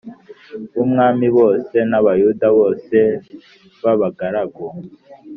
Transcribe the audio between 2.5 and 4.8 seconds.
bose b abagaragu